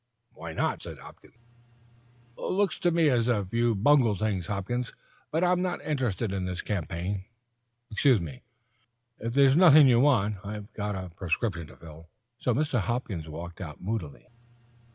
[0.33, 0.83] "Why not?"
[2.35, 4.93] "Looks to me as if you'd bungled things, Hopkins.
[5.29, 7.25] But I'm not interested in this campaign.
[7.91, 8.41] Excuse me;
[9.19, 12.09] if there's nothing you want, I've got a prescription to fill."
[12.43, 12.79] Mr.
[12.81, 14.25] Hopkins walked out moodily.